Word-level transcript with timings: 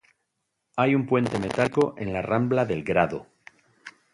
Hay 0.77 0.95
un 0.95 1.05
puente 1.05 1.37
metálico 1.37 1.93
en 1.95 2.11
la 2.11 2.23
rambla 2.23 2.65
del 2.65 2.83
Grado. 2.83 3.27